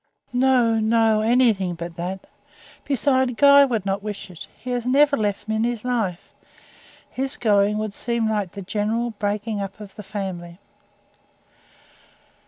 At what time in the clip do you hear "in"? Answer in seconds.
5.57-5.63